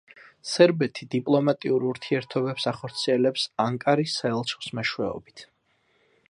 [0.51, 5.47] სერბეთი დიპლომატიურ ურთიერთობებს ახორციელებს ანკარის საელჩოს მეშვეობით.